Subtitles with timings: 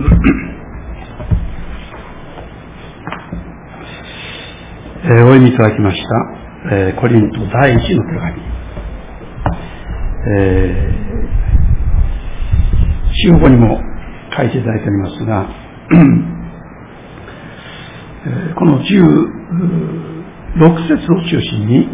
[0.00, 6.08] えー、お読みいただきました、
[6.74, 8.40] えー、コリント第一の手紙、
[10.38, 13.78] えー、中国にも
[14.34, 15.50] 書いていただいておりますが、
[18.24, 18.86] えー、この16
[20.88, 21.88] 節を中心に、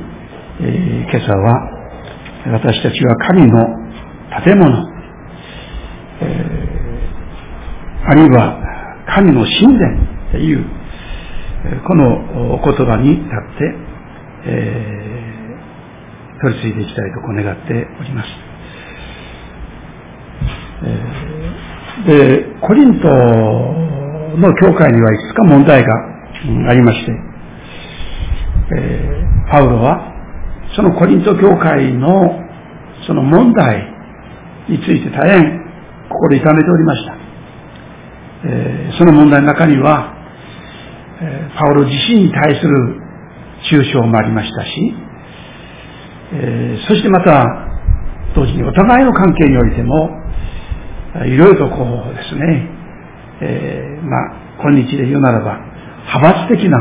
[0.60, 1.72] えー、今朝は
[2.52, 3.66] 私たちは神の
[4.44, 4.70] 建物、
[6.20, 6.76] えー、
[8.08, 10.64] あるいは神の神殿という
[11.86, 13.28] このお言葉に立っ
[13.58, 13.74] て、
[14.46, 18.28] えー、取り継いでいきたいと願っております。
[22.06, 25.94] で、コリントの教会にはいくつか問題が
[26.68, 27.12] ありまして、
[28.76, 30.12] えー、パウロは
[30.76, 32.44] そのコリント教会の
[33.06, 33.82] その問題
[34.68, 35.66] について大変
[36.08, 37.15] 心痛めておりました。
[38.44, 40.14] え、その問題の中には、
[41.58, 43.00] パウロ自身に対する
[43.70, 44.94] 抽象もありましたし、
[46.34, 47.46] え、そしてまた、
[48.34, 50.10] 同時にお互いの関係においても、
[51.24, 52.68] いろいろとこうですね、
[53.40, 55.58] え、まあ、今日で言うならば、
[56.06, 56.78] 派閥的な、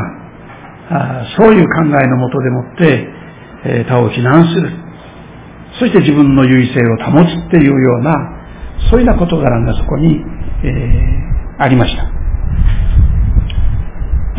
[1.36, 3.08] そういう考えのもとでもって、
[3.64, 4.70] え、他を非難する。
[5.78, 8.14] そして自分の優位性を保つっていうような、
[8.90, 10.24] そういうような事柄がそこに、
[10.64, 12.04] えー、ありました。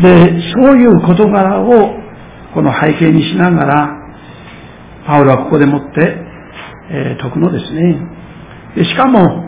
[0.02, 1.94] で、そういう事柄を
[2.54, 3.98] この背景にしながら、
[5.06, 6.16] パウロはここでもって、
[6.90, 7.96] えー、徳のですね。
[8.76, 9.44] でしかも、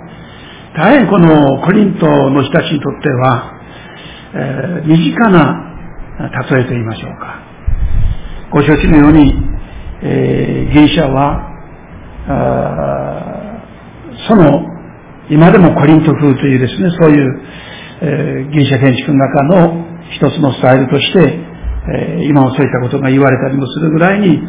[0.77, 3.53] 大変このコリントの人たちにとっては、
[4.35, 5.71] えー、身近な
[6.51, 7.41] 例えと言いましょうか。
[8.53, 9.33] ご承知のように、
[10.03, 11.51] えー、ギリシャは、
[14.29, 14.67] その、
[15.31, 17.43] 今でもコリント風というですね、そういう、
[18.03, 21.39] えー、ギリシャ建築の中の一つのスタイルとして、
[21.93, 24.41] え、今もそういったことが言われたりもするぐらいに、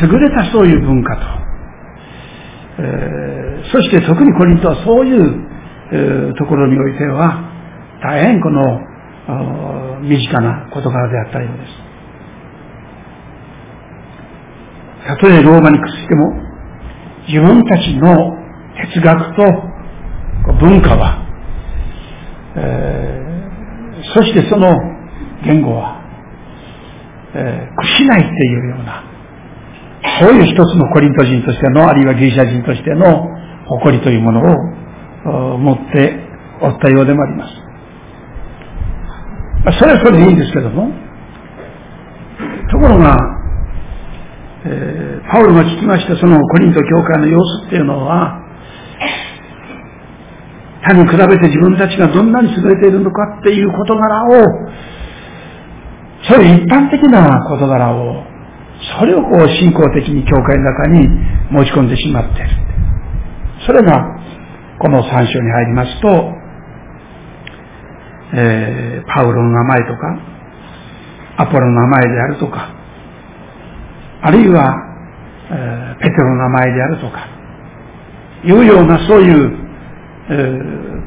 [0.00, 1.22] 優れたそういう文化と、
[2.78, 5.48] え、そして特にコリントはそういう、
[5.92, 7.52] え、ところにおいては、
[8.02, 8.80] 大変この、
[10.02, 11.92] 身近な事柄であったようです。
[15.06, 16.32] たとえローマにくっついても、
[17.28, 18.36] 自分たちの
[18.92, 19.42] 哲学と
[20.60, 21.21] 文化は、
[22.56, 23.32] えー
[24.14, 24.68] そしてその
[25.44, 26.02] 言語は、
[27.34, 29.04] えー、屈しないっていうような、
[30.20, 33.28] そういう一つのコリント人としての、あるいはギリシャ人としての
[33.66, 34.40] 誇りというもの
[35.54, 36.18] を持って
[36.60, 37.52] おったようでもあります。
[39.78, 40.90] それはそれでいいんですけども、
[42.70, 43.16] ところが、
[44.64, 48.41] えー、パウロが聞きましたそのコリント教会の様子っていうのは、
[50.82, 54.30] 他に比べて自分たちがどんなに優れているのかっていう事柄を、
[56.28, 58.24] そういう一般的な事柄を、
[58.98, 61.08] それをこう信仰的に教会の中に
[61.50, 62.50] 持ち込んでしまっている。
[63.64, 63.92] それが、
[64.80, 66.08] この三章に入りますと、
[68.34, 70.18] えー、パウロの名前とか、
[71.36, 72.74] アポロの名前であるとか、
[74.22, 74.74] あるいは、
[75.48, 77.28] えー、ペテロの名前であるとか、
[78.44, 79.61] いうようなそういう、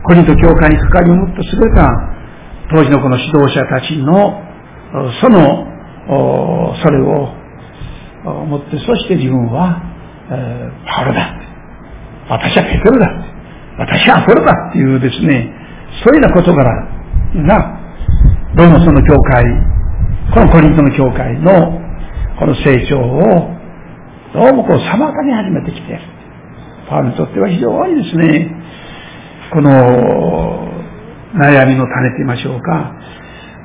[0.04, 1.88] コリント教会に関わりを持った全てが、
[2.70, 4.42] 当時のこの指導者たちの、
[5.22, 5.68] その、
[6.82, 7.34] それを
[8.46, 9.82] 持って、そして自分は、
[10.30, 11.46] えー、パウロだ。
[12.30, 13.08] 私はペテロだ。
[13.78, 15.52] 私はアポロだっていうですね、
[16.04, 16.64] そういうような事柄
[17.46, 17.80] が、
[18.56, 19.44] どうもその教会、
[20.34, 21.52] このコリントの教会の
[22.40, 23.54] この成長を、
[24.34, 26.00] どうもこう妨げ始めてきている。
[26.90, 28.65] パウロにとっては非常にですね、
[29.52, 29.72] この
[31.36, 32.94] 悩みの種と言いましょうか、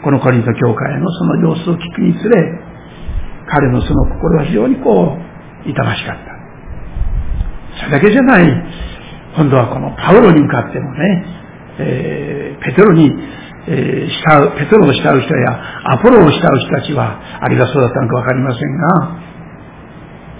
[0.04, 2.36] このコリント教会のその様子を聞くにつれ、
[3.48, 5.16] 彼のその心は非常にこ
[5.64, 6.30] う、痛ましかった。
[7.78, 8.64] それだけじゃない、
[9.36, 11.24] 今度はこのパウロに向かってもね、
[11.78, 13.12] えー、ペテロに、
[13.68, 19.30] えー、慕う、ペテロを慕う人やアポロを慕う人たちは、ありがそうだったのかわかりませんが、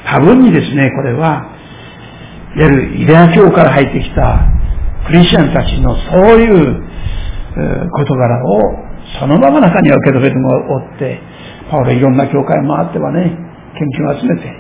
[0.07, 1.57] 多分にですね、これは、
[2.57, 4.60] いわゆるイデア教から入ってきた
[5.11, 6.83] クリスチャンたちのそういう
[7.91, 11.19] 事柄をそのまま中には受け止めてもおって、
[11.71, 14.55] パウロいろんな教会を回ってはね、研究を集めて、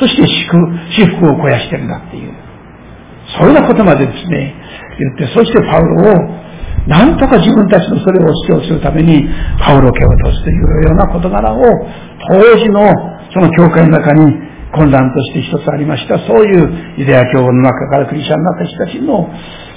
[0.00, 2.32] そして祝福を肥やしてるんだっていう。
[3.38, 4.54] そんなことまでですね、
[4.98, 6.14] 言って、そしてパウロを、
[6.88, 9.28] なんとか自分たちのそれを主張するために、
[9.60, 11.60] パウロ家を通すというような事柄を、
[12.28, 12.80] 当時の
[13.32, 14.34] その教会の中に
[14.74, 19.30] 混乱として一つありました、そういうユダヤ教の中からクリスチャンになった人たちの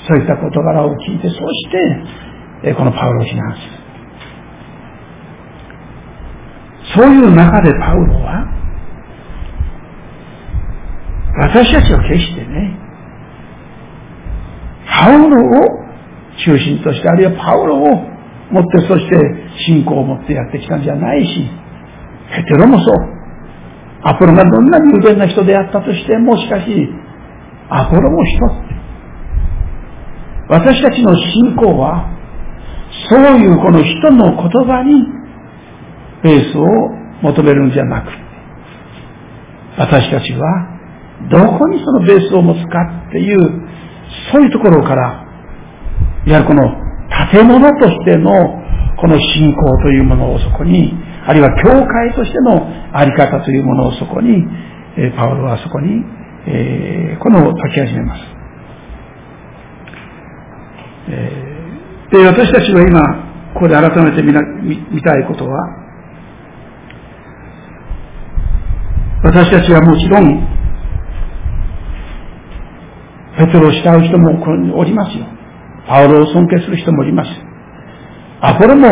[0.08, 1.42] そういった事柄を聞いて、そし
[2.64, 3.78] て、このパウロを非難する。
[6.96, 8.48] そういう中でパウロは、
[11.40, 12.80] 私たちは決してね、
[14.88, 15.86] パウロを
[16.46, 17.82] 中心として、あるいはパウロを
[18.52, 19.18] 持って、そして
[19.68, 21.50] 信仰を持ってやってきたんじゃないし、
[22.34, 23.18] ペテロもそう。
[24.04, 26.90] アポロがどんなに有限な人であったとしても、しかし、
[27.70, 28.67] アポロも人。
[30.50, 32.10] 私たちの信仰は、
[33.10, 35.04] そういうこの人の言葉に
[36.24, 36.66] ベースを
[37.22, 38.08] 求めるんじゃなく
[39.78, 40.78] 私たちは
[41.30, 42.80] どこにそのベースを持つか
[43.10, 43.40] っていう、
[44.32, 45.26] そういうところから、
[46.26, 46.62] いわゆるこの
[47.32, 48.32] 建物としての
[49.00, 50.94] この信仰というものをそこに、
[51.26, 54.46] あるいは教会としてのあり方というものをそこに、
[55.16, 56.04] パウロはそこに、
[56.48, 58.37] えー、この書き始めます。
[61.10, 61.48] え、
[62.12, 63.00] で、私たちは今、
[63.54, 64.42] ここで改めて見な
[64.92, 65.88] 見たいことは、
[69.24, 70.58] 私たちはもちろん、
[73.38, 75.26] ペトロを慕う人もここにおりますよ。
[75.88, 77.30] パウロを尊敬する人もおります。
[78.42, 78.88] アポロも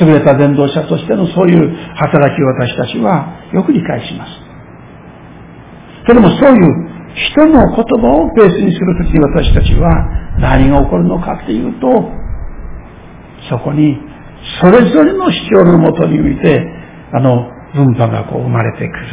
[0.00, 4.32] 優れた伝道者としてのそういう働きを私たちはよく理解します。
[6.06, 11.86] けどもそういう人の言葉をベースにするときに私たちは何が起こるのかっていうと、
[13.48, 13.96] そこに
[14.60, 16.66] それぞれの主張のもとにおいて、
[17.12, 19.06] あの文派がこう生まれてくる。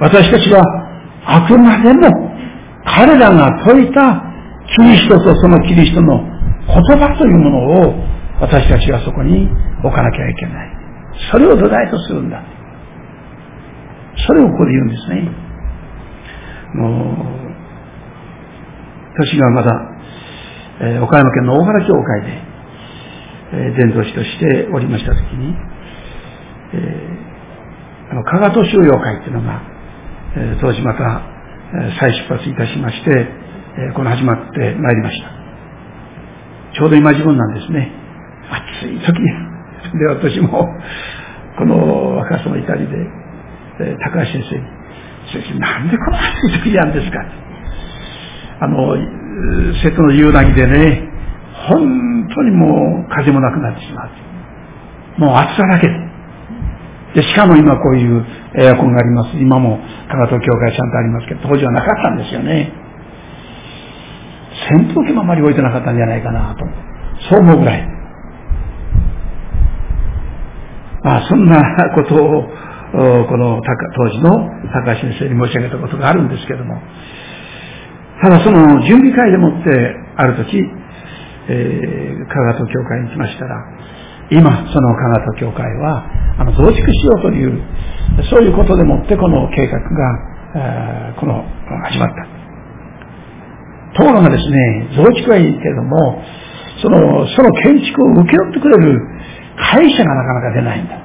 [0.00, 0.62] 私たちは
[1.24, 2.30] あくまでも
[2.84, 4.22] 彼らが説いた
[4.76, 6.18] キリストとそのキリストの
[6.66, 7.58] 言葉というもの
[7.88, 7.94] を
[8.40, 9.48] 私たちはそこに
[9.82, 10.80] 置かなきゃいけない。
[11.30, 12.42] それを土台とするんだ。
[14.26, 15.50] それをここで言うんですね。
[16.74, 17.49] もう、
[19.20, 19.70] 私がまだ、
[20.80, 22.42] えー、岡山県の大原教会で、
[23.52, 25.54] えー、伝道師としておりましたときに、
[26.72, 29.60] えー、あの、加賀都収容会っていうのが、
[30.36, 31.26] えー、当時また、
[31.72, 33.10] え再出発いたしまして、
[33.78, 35.30] えこの始まってまいりました。
[36.74, 37.92] ちょうど今自分なんですね。
[38.82, 39.22] 暑い時。
[39.96, 40.66] で、私も、
[41.56, 42.96] この若さの至りで、
[43.82, 44.64] え高橋先生に、
[45.32, 47.39] 先生、なんでこの暑い時やんですか
[48.60, 48.96] あの、
[49.82, 51.08] 瀬戸の夕凪でね、
[51.68, 54.10] 本当にもう風もなくなってしまう。
[55.20, 55.88] もう暑さだけ
[57.14, 57.22] で。
[57.22, 58.24] しかも今こういう
[58.56, 59.36] エアコンがあります。
[59.36, 59.78] 今も、
[60.08, 62.72] 加賀東教会ちゃんとありますけど、当時はなかったんですよね。
[64.72, 66.64] 扇風機もあまり置いてなかったんじゃないかなと。
[67.30, 67.88] そう思うぐらい。
[71.02, 71.62] まあ、そんな
[71.94, 72.44] ことを、
[72.92, 73.60] この
[73.96, 76.80] 当時の高橋先生に申し上げたことがあるんですけども、
[78.22, 80.60] ただその準備会でもって、ある時、
[81.48, 83.56] えー、加賀東教会に来ましたら、
[84.30, 86.04] 今、その加賀と教会は、
[86.38, 87.62] あの、増築しようという、
[88.30, 91.44] そういうことでもってこの計画が、この、
[91.88, 92.40] 始まった。
[93.96, 96.22] ところがですね、増築はいいけれども、
[96.82, 99.00] その、その建築を請け負ってくれる
[99.72, 101.00] 会社がなかなか出ないんだ。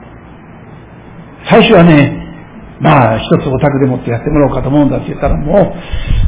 [1.49, 2.24] 最初はね、
[2.79, 5.73] まあ、一つお宅でもってやってもらおうかと思うんだって言ったらもう、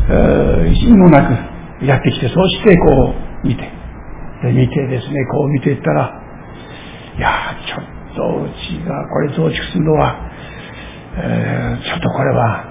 [0.10, 3.14] えー、意味もなくやってきて、そしてこ
[3.44, 3.64] う見て、
[4.44, 6.22] で見てですね、こう見ていったら、
[7.18, 10.16] いやちょっとうちがこれ増築するのは、
[11.18, 12.66] えー、ちょっとこれは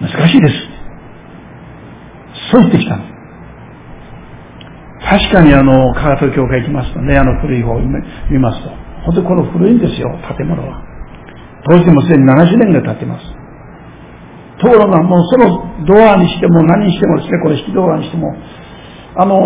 [0.00, 0.54] 難しいです。
[2.52, 3.16] そう言ってきたの。
[5.00, 8.70] 確かにあの、加賀東教会行きますとね、あの古い方を見ますと、
[9.04, 10.95] 本当にこの古いんですよ、建物は。
[11.68, 13.26] 当時もすでに70年が経ってます。
[14.58, 18.34] ところがもうそのドアにしても何にしてもですね、これ引きドアにしても、
[19.16, 19.36] あの、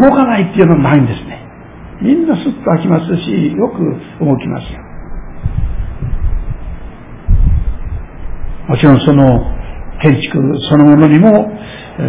[0.00, 1.46] 動かないっていうのはないんですね。
[2.02, 4.80] みんなスッと開きますし、よく動きますよ。
[8.68, 9.24] もちろんその
[10.02, 11.28] 建築そのものにも、
[11.98, 12.02] え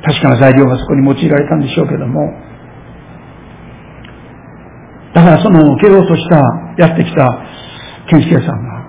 [0.00, 2.32] ー、確かな材料がそこに用いられたんでしょうけども、
[5.14, 6.36] だからその受けようとした、
[6.78, 7.44] やってきた
[8.10, 8.88] 建築屋さんが、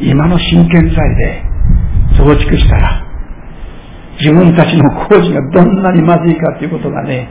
[0.00, 1.42] 今の真剣剤で
[2.16, 3.06] 増築したら、
[4.20, 7.28] 自分たちの工事がどんなにまずいかっていうことがね、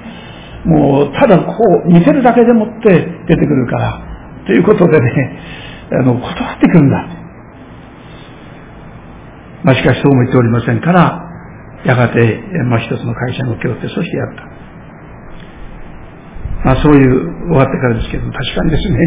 [0.66, 1.54] もうただこ
[1.86, 4.02] う見せるだけでもって出てくるから、
[4.46, 5.40] ということでね、
[5.92, 7.08] あの、断ってくるんだ。
[9.64, 11.26] まあしかしそうも言っておりませんから、
[11.86, 14.59] やがて、まあ一つの会社の請け負って、そしてやった。
[16.66, 18.98] まあそういう、終わってからですけど、確かにですね、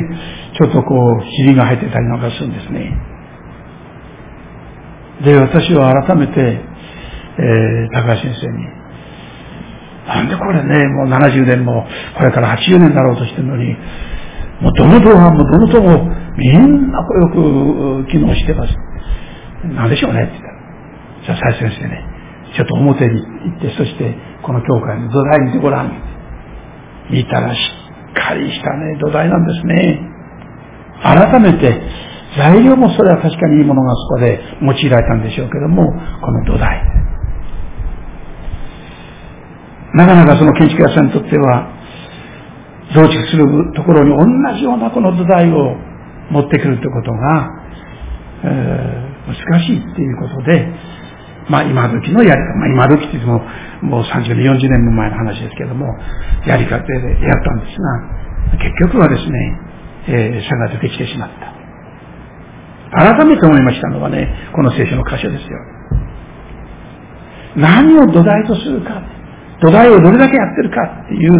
[0.59, 2.97] ちょっとこう、塵が入ってたりなんかするんですね。
[5.25, 8.83] で、私は改めて、えー、高橋先生に、
[10.07, 13.77] なんでこれね、もう70年も、これから80年になろうとしてるのに、
[14.61, 18.75] もうどの動画もどのともみんなよく機能してます。
[19.65, 21.37] なんでしょうねって言ったら。
[21.39, 22.05] じゃあ、最先生ね、
[22.57, 26.12] ちょっと表に行って、そしてこの教会の土台見てごらん。
[27.12, 30.00] 見たらしっかりしたね、土台なんですね。
[31.02, 31.81] 改めて、
[32.37, 35.85] 材料もそれは確かにいいものがそこで用いられたんでしょうけども、
[36.23, 36.81] この土台。
[39.95, 41.69] なかなかその建築屋さんにとっては、
[42.95, 45.76] 増築するところに同じようなこの土台を
[46.31, 47.49] 持ってくるということが、
[48.45, 50.73] えー、難しいっていうことで、
[51.49, 53.43] まあ今時のやり方、まあ今時って言っても
[53.83, 55.87] もう30年、40年も前の話ですけども、
[56.47, 59.61] やり方でやったんですが、結局はですね、
[60.09, 61.53] えー、差が出てきてしまった。
[62.93, 65.59] 改めて思いましたのはね、この聖書の箇所ですよ。
[67.57, 69.03] 何を土台とするか、
[69.61, 71.33] 土台をどれだけやってるかっていう、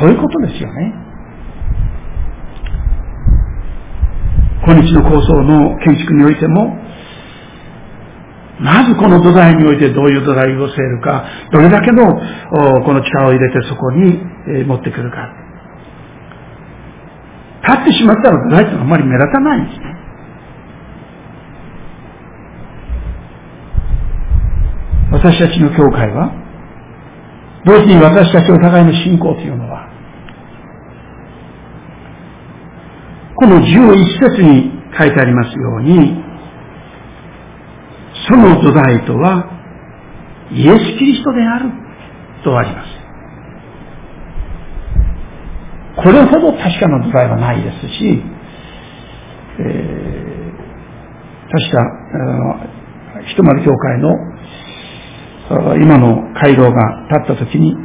[0.00, 0.94] そういうことですよね。
[4.64, 6.76] 今日の構想の建築においても、
[8.58, 12.06] まずこの土台においてどういう土台を据えるか、どれだけの
[12.84, 14.18] この力を入れてそこに
[14.64, 15.28] 持ってくるか。
[17.68, 19.96] 立ってしまったら土台ってのはあまり目立たないんですね。
[25.12, 26.32] 私たちの教会は、
[27.64, 29.88] 同時に私たちお互いの信仰というのは、
[33.34, 36.25] この11節に書いてありますように、
[38.28, 39.52] その土台とは、
[40.50, 41.70] イエス・キリストである
[42.42, 42.88] とあります。
[45.96, 48.22] これほど確かな土台はないですし、
[49.58, 51.78] えー、確か、
[52.14, 52.18] あ
[53.18, 54.10] の、ひとまる教会の
[55.80, 57.76] 今の回廊が立った時に、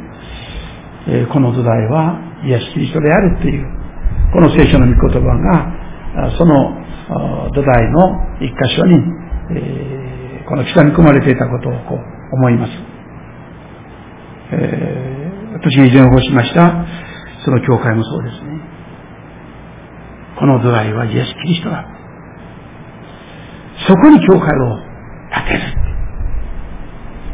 [1.08, 3.66] えー、この土台はイエス・キリストであるという、
[4.32, 8.94] この聖書の御言葉が、その土台の一箇所に、
[9.50, 9.91] えー
[10.52, 12.72] この刻み込まれていたことをこう思います。
[14.52, 16.84] えー、私が以前おしました、
[17.42, 18.60] その教会もそうですね。
[20.38, 21.86] この土台はイエス・キリストだ。
[23.88, 24.44] そこに教会を
[25.32, 25.60] 建てる。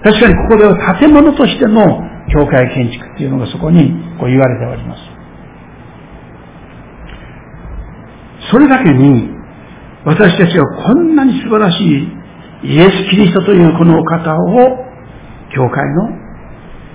[0.05, 1.83] 確かにここでは建物としての
[2.33, 5.01] 教会建築っていうのがそこにこう言われております。
[8.53, 9.29] それだけに
[10.05, 12.18] 私たちはこんなに素晴らしい
[12.63, 14.85] イエス・キリストというこのお方を、
[15.55, 16.09] 教会の、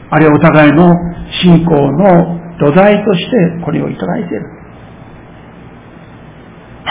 [0.10, 0.94] あるいはお互いの
[1.42, 4.46] 信仰の土台としてこれをいただいている。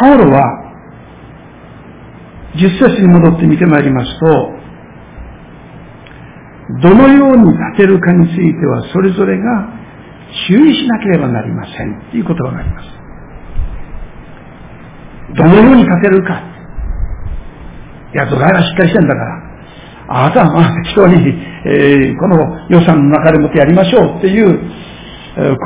[0.01, 0.43] パウロは、
[2.57, 4.27] 十節に戻って見てまいりますと、
[6.81, 9.69] どのように立てるかについてはそれぞれが
[10.49, 12.89] 注意しなければなりませんという言葉があります。
[15.37, 16.52] どのように立てるか。
[18.15, 19.53] いや、土台はしっかりしてんだから、
[20.09, 21.17] あなたはまあ適当に、
[21.65, 24.59] えー、この予算の中でもってやりましょうっていう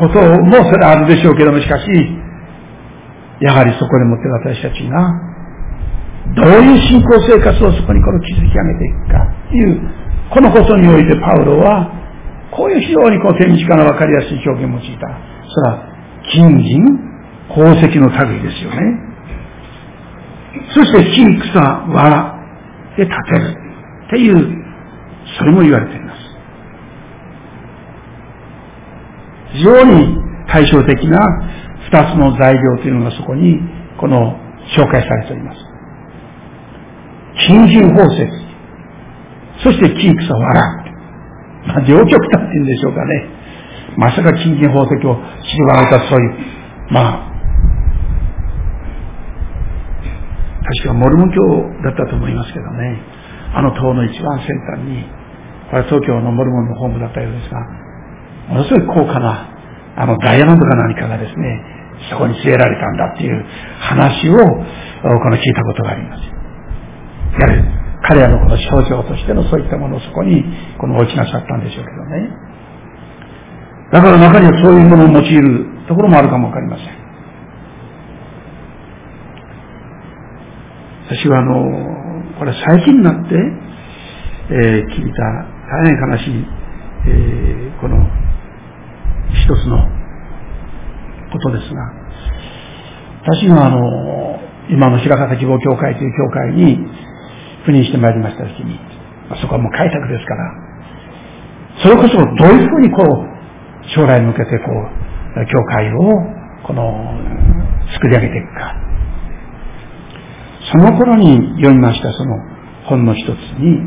[0.01, 1.87] こともそれはあるでしょうけども、しかし、
[3.41, 5.11] やはりそこでもって私たちが、
[6.37, 9.81] どういう信仰生活をそこにこの築き上げていくかっていう、
[10.31, 11.93] このことにおいてパウロは、
[12.51, 15.09] こういう非常にこう手短なわかりやすい表現を用いた。
[15.49, 15.97] それは、
[16.33, 16.85] 金銀、
[17.49, 18.77] 宝石の類ですよね。
[20.75, 22.36] そして、金草、藁、
[22.97, 23.57] で建てる
[24.07, 24.65] っていう、
[25.39, 26.19] それも言われています。
[29.53, 30.17] 非常に
[30.49, 31.19] 対照的な
[31.91, 33.59] 二つの材料というのがそこに、
[33.99, 34.39] この
[34.77, 35.59] 紹介されております。
[37.47, 38.27] 金銀宝石、
[39.63, 40.87] そして金草藁。
[41.67, 43.29] まあ、両極端って言うんでしょうかね。
[43.97, 47.36] まさか金銀宝石を知りわれたそういう、まあ、
[50.67, 51.41] 確かモルモン教
[51.87, 52.99] だったと思いますけどね、
[53.55, 55.05] あの塔の一番先端に、
[55.71, 57.61] これは東京のモルモンのホームだったようですが、
[58.49, 59.49] ものすごい高価な、
[59.97, 61.63] あのダイヤモンドか何かがですね、
[62.11, 63.47] そこに据えられたんだっていう
[63.81, 66.23] 話を、この聞いたことがあります。
[67.41, 67.65] やはり、
[68.03, 70.45] 彼らのこの象徴としてのそういったものをそこに、
[70.79, 72.29] この置きなさったんでしょうけどね。
[73.93, 77.06] だから中にはそういうものを用いるところもあるかもわかりません。
[81.09, 83.35] 私はあの、これ最近になって、
[84.51, 85.23] えー、聞いた
[85.71, 86.45] 大変悲しい、
[87.07, 87.97] えー、この
[89.31, 89.79] 一つの
[91.31, 91.81] ことですが、
[93.23, 96.79] 私があの、今の白方希望協会という協会に
[97.67, 98.77] 赴任してまいりましたときに、
[99.41, 100.55] そこはもう開拓ですから、
[101.83, 105.99] それこそどういうふうにこう、将来に向けてこう、教会を、
[106.67, 107.15] この、
[107.95, 108.86] 作り上げていくか。
[110.73, 112.37] その頃に読みましたその
[112.87, 113.79] 本の一つに、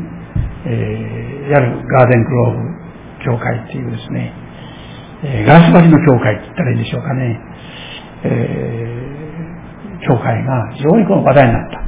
[0.66, 2.80] えー、やるガーデングローブ
[3.24, 4.32] 教会っていうですね、
[5.24, 7.40] えー、ガラス張りの教会って言ったらいいんでしょうかね。
[8.22, 11.80] えー、教会が非常にこの話題になった。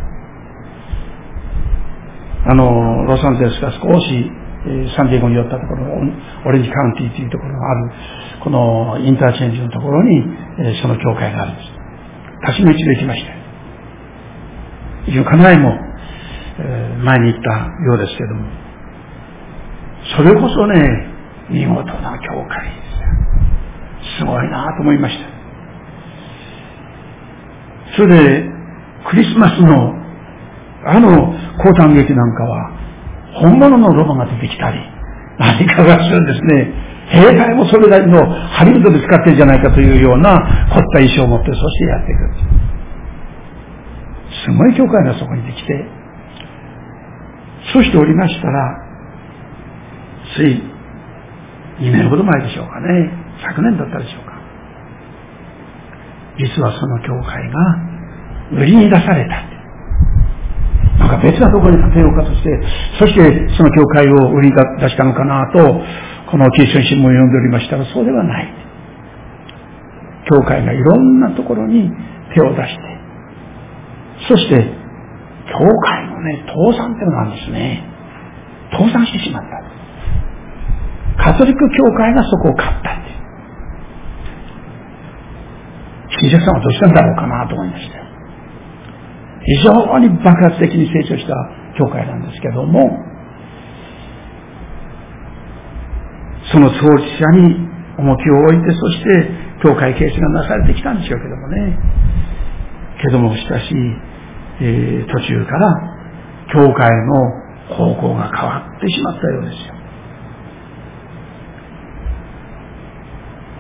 [2.45, 4.31] あの、ロサンゼルスが少し、
[4.65, 5.85] えサンディエゴに寄ったところ、
[6.47, 7.91] オレンジカウンティというところがある、
[8.43, 10.25] このインターチェンジのところに、
[10.59, 11.69] えその教会があるんです。
[12.47, 13.42] 立ちの一で行きました。
[15.09, 15.73] いうかなりも、
[16.59, 17.51] え前に行った
[17.85, 18.45] ようですけども、
[20.17, 21.07] それこそね、
[21.51, 22.71] 見事な教会で
[24.13, 24.19] す。
[24.19, 25.25] すごいなと思いました。
[27.97, 28.51] それで、
[29.09, 29.95] クリスマスの、
[30.87, 32.73] あの、高短劇なんかは、
[33.35, 34.79] 本物のロマが出てきたり、
[35.39, 36.93] 何かがするんですね。
[37.13, 40.39] 兵隊もそれなりのハリウッドで使ってるじゃないかというような
[40.73, 42.62] 凝った衣装を持って、そしてやっていく。
[44.45, 45.87] すごい教会がそこにできて、
[47.73, 48.79] そうしておりましたら、
[50.37, 50.63] つい
[51.81, 53.11] 2年ほど前でしょうかね。
[53.45, 54.33] 昨年だったでしょうか。
[56.39, 59.53] 実はその教会が売りに出された。
[60.99, 62.49] なんか別なところに建てようかとして、
[62.99, 65.83] そしてその教会を売りに出したのかなと、
[66.31, 68.55] このキリスト新聞を読んでおりましたが、そうではない。
[70.31, 71.91] 教会がいろんなところに
[72.35, 73.02] 手を出して、
[74.33, 77.85] そして、教会のね、倒産っていうのがあるんですね。
[78.73, 79.43] 倒産してしまっ
[81.19, 81.23] た。
[81.23, 83.13] カトリック教会がそこを買ったって。
[86.17, 88.05] キリストさんはどうしたんだろうかなと思いましたよ。
[89.45, 91.35] 非常に爆発的に成長した
[91.77, 93.05] 教会なんですけども、
[96.53, 99.31] その創立者に重きを置いて、そして
[99.63, 101.79] 教会形成がなされてきたんでしょうけどもね。
[103.03, 103.75] けどもしかし、
[104.63, 105.75] えー、途中から
[106.53, 107.43] 教会の
[107.75, 109.75] 方向が変わってしまったようですよ。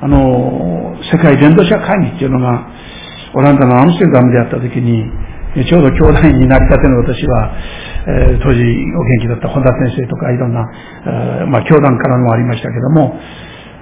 [0.02, 2.66] あの、世界伝道者会議っていうのが、
[3.34, 5.10] オランダのアムステルダムでやった時に、
[5.66, 7.54] ちょうど教団員になりたての私は、
[8.06, 13.14] えー、当時お元気だった本田先生とかいろんな、えー、まあ教団からもありましたけども、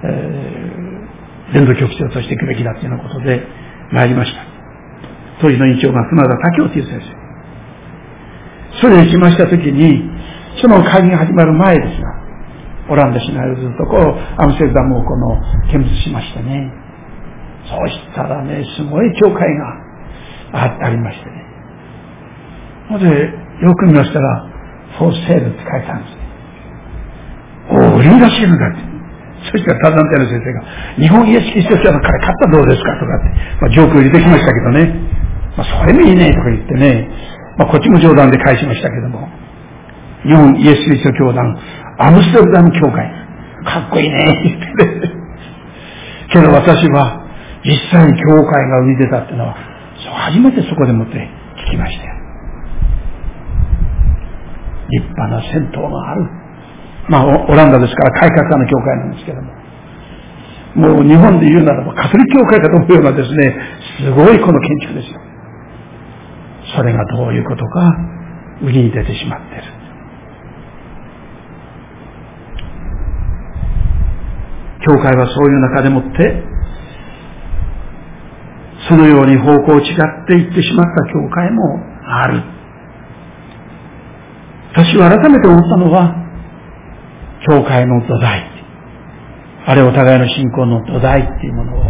[0.03, 3.41] えー、伝道局長としていくべきだっていうようなことで
[3.91, 4.50] 参りました。
[5.41, 7.21] 当時の委員長が船田武雄という先生。
[8.81, 10.09] それに来ましたときに、
[10.61, 12.21] その会議が始まる前ですが、
[12.89, 15.37] オランダ市内をずっとこう、アムステルダムをこの、
[15.73, 16.71] 見物しましたね。
[17.65, 19.77] そうしたらね、すごい教会が
[20.53, 21.45] ありましてね。
[22.89, 23.07] ほんで、
[23.61, 24.47] よく見ましたら、
[24.97, 26.21] フォーセールって書いてあるんですね。
[27.69, 28.91] おお、売り出しいるんだって。
[29.51, 30.61] そしたら、タザンテの先生が、
[30.97, 33.25] 日本イエスキリスト教の彼買ったらどうですかとかって、
[33.61, 35.20] まあ、ジョークを入れてきましたけどね。
[35.57, 37.09] まあ、それもいいねとか言ってね、
[37.57, 39.27] まあ、こっちも冗談で返しましたけども、
[40.23, 41.45] 日本イエス・キリスト教団、
[41.99, 43.09] アムステルダム教会、
[43.65, 45.21] かっこいいね、言ってね。
[46.31, 47.27] けど私は、
[47.63, 49.55] 実際に教会が生み出たっていうのは、
[50.29, 51.29] 初めてそこでもって
[51.67, 52.13] 聞きましたよ。
[54.89, 56.25] 立派な銭湯がある。
[57.09, 59.61] まあ、オランダですから改革家の教会なんですけども。
[60.73, 63.55] もう日本で言うならばカトリック教会かと思うようなですね、
[63.99, 65.19] すごいこの建築ですよ。
[66.75, 67.93] それがどういうことか、
[68.61, 69.63] 売りに出てしまっている。
[74.87, 76.43] 教会はそういう中でもって、
[78.89, 82.43] そのように方向を違っていってしまった教会もある。
[84.73, 86.15] 私は改めて思ったのは、
[87.47, 88.49] 教会の土台。
[89.65, 91.83] あれお互いの信仰の土台っていうものを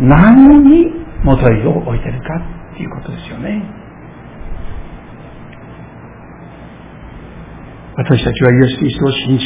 [0.00, 0.86] 何に
[1.24, 2.36] 元いを置いてるか
[2.72, 3.77] っていうことですよね。
[7.98, 9.44] 私たちはイエス・キリストを信じ、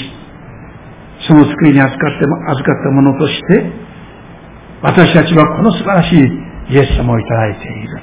[1.27, 3.73] その救いに預かっても預かったものとして、
[4.83, 6.19] 私たちはこの素晴らしい
[6.75, 8.03] イエス様をいただいている。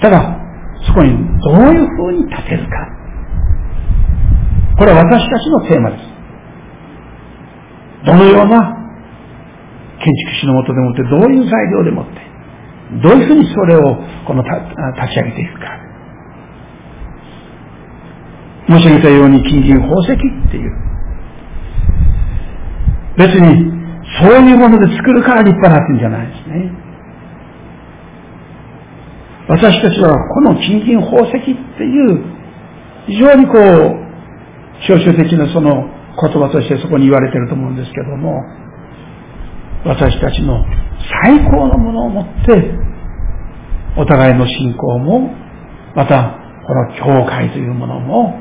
[0.00, 0.38] ただ、
[0.84, 2.70] そこにどういうふうに立てるか。
[4.78, 6.04] これは私たちのテーマです。
[8.06, 8.74] どのような
[10.02, 12.12] 建築士のもとでもって、どういう材料でもって、
[13.00, 13.82] どういうふうにそれを
[14.26, 15.91] この立ち上げていくか。
[18.68, 20.16] 申し上げたように金銀宝石っ
[20.50, 20.72] ていう。
[23.16, 23.82] 別に、
[24.20, 26.72] そういうもので作るから立派なってんじゃないですね。
[29.48, 32.24] 私たちはこの金銀宝石っていう、
[33.06, 34.02] 非常にこう、
[34.86, 35.88] 象徴的なその
[36.20, 38.42] 言葉としてそこに言われてると思うんですけども、
[39.84, 40.64] 私たちの
[41.24, 42.74] 最高のものをもって、
[43.96, 45.34] お互いの信仰も、
[45.94, 48.40] また、この教会というものも、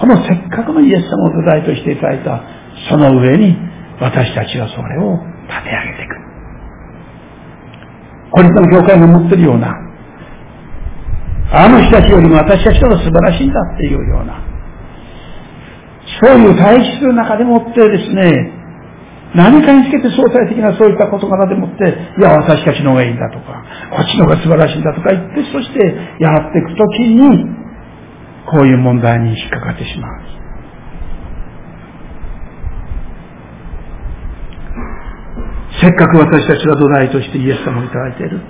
[0.00, 2.42] このせっかくのイエス様を土台としていただいた、
[2.88, 3.56] その上に、
[4.00, 6.28] 私たちはそれを立て上げていく。
[8.30, 9.74] これの教会が持っているような、
[11.50, 14.40] あの人たちよりも私たちのが素晴らしいんだっていうような、
[16.20, 18.52] そういう体質の中でもってですね、
[19.34, 21.84] 何かにつけて相対的なそういった事柄でもって、
[22.18, 25.80] いや、私たちの方がいいんだとか、こっちの方が素晴らしいんだとか言って、そして
[26.20, 27.57] やっていくときに、
[28.50, 30.38] こういう問題に引っかかってしまう。
[35.80, 38.40] せっかく私たちは土台としてイエス様をいただいている。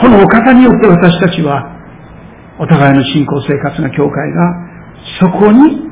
[0.00, 1.64] このお方によって私たちは、
[2.58, 4.72] お互いの信仰生活の教会が、
[5.20, 5.82] そこに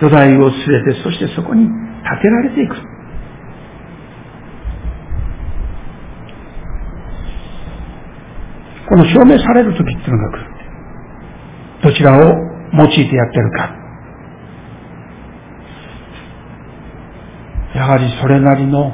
[0.00, 2.76] 土台を据えて、そしてそこに立てられていく。
[8.88, 10.49] この証明される時っていうのが来る。
[11.82, 13.80] どちらを用いてやってるか。
[17.74, 18.92] やはりそれなりの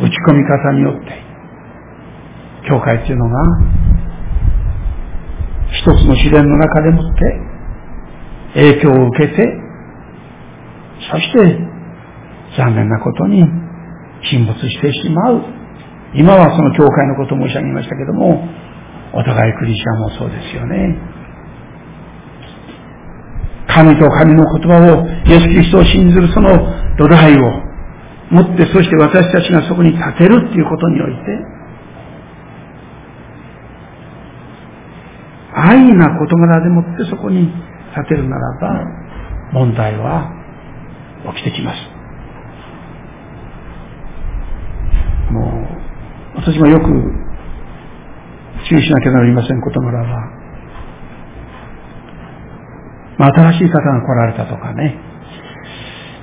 [0.00, 1.22] 打ち込み方によって、
[2.68, 3.36] 教会っていうのが、
[5.70, 7.20] 一つの試練の中でもって
[8.54, 9.42] 影響を受けて、
[11.10, 11.58] そして
[12.56, 13.44] 残念なことに
[14.30, 15.42] 沈没してしまう。
[16.14, 18.48] 今はその教会のことを申し上げましたけども、
[19.12, 21.15] お互いクリスチャンもそうですよね。
[23.76, 26.48] 神と神の言葉を、イエス・キリストを信ずるその
[26.96, 27.42] 土台を
[28.30, 31.20] 持って、そして私たちがそこに立てるっていうことにおいて、
[35.54, 37.46] 愛な事柄でもってそこに
[37.94, 38.84] 立てるならば、
[39.52, 40.32] 問題は
[41.34, 41.78] 起きてきます。
[45.32, 45.40] も
[46.34, 46.86] う、私もよく
[48.70, 50.35] 注意しなきゃなりません事柄は、
[53.18, 54.98] まあ、新しい方が来られたとかね、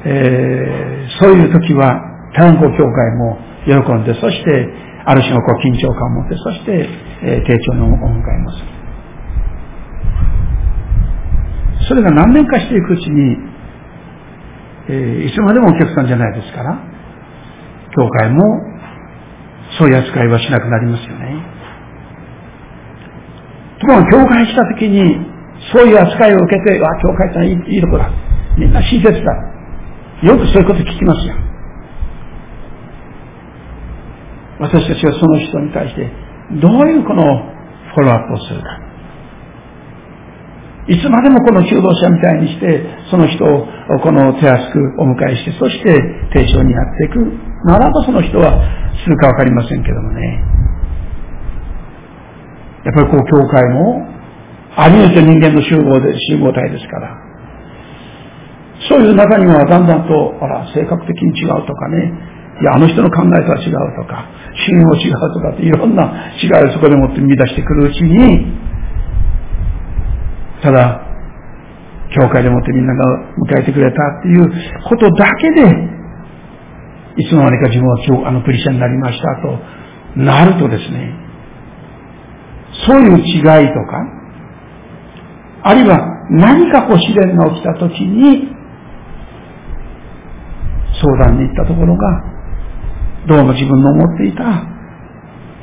[0.06, 2.02] えー、そういう時は、
[2.36, 4.68] 単語教会も喜んで、そして、
[5.06, 6.90] ある種のこう緊張感を持って、そして、
[7.24, 8.64] えー、丁重にお迎えます。
[11.88, 13.38] それが何年かしていくうちに、
[14.90, 16.80] えー、いつまでもお客さんじゃないですから、
[17.96, 18.42] 教会も
[19.78, 21.44] そういう扱いはしなくなりますよね。
[23.80, 25.33] ところが、教会したときに、
[25.72, 28.10] そういう扱いを受けて、あ、教会っていいいいとこだ。
[28.58, 29.54] みんな親切だ。
[30.24, 31.36] よくそういうこと聞きますよ。
[34.60, 36.12] 私たちはその人に対して、
[36.62, 38.80] どういうこのフォローアップをするか。
[40.88, 43.68] いつまでもこの中道者みたいにして、その人を
[44.04, 45.96] この手厚くお迎えして、そして
[46.34, 47.20] 丁重にやっていく
[47.66, 48.60] ならばその人は
[49.04, 50.44] するかわかりませんけどもね。
[52.84, 54.13] やっぱりこう、教会も、
[54.76, 57.18] あり得て人間の集合で、集合体ですから。
[58.90, 62.12] そういう中にはだんだんと、ほら、性格的に違うとかね、
[62.62, 64.26] いや、あの人の考えとは違うとか、
[64.66, 68.46] 信用違うとかっていろんな違いをそこでもって見出してくるうちに、
[70.62, 71.02] ただ、
[72.16, 73.04] 教会でもってみんなが
[73.38, 74.52] 迎えてくれたっていう
[74.88, 75.62] ことだけで、
[77.18, 79.60] いつの間にか自分は今日あのクリスチャンになりましたと
[80.16, 81.16] なるとですね、
[82.88, 84.23] そういう違いとか、
[85.64, 85.98] あるいは
[86.30, 88.48] 何かこう試練が起きたときに、
[91.02, 92.24] 相談に行ったところが、
[93.28, 94.44] どうも自分の思っていた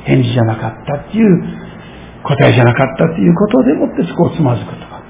[0.05, 1.43] 返事じゃなかったっていう、
[2.23, 5.01] 答えじゃなかったっていうことでもってそこをつまずくとか、